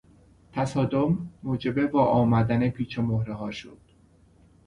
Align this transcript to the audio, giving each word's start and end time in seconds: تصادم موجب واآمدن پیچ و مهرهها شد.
تصادم 0.53 1.31
موجب 1.43 1.95
واآمدن 1.95 2.69
پیچ 2.69 2.99
و 2.99 3.01
مهرهها 3.01 3.51
شد. 3.51 3.79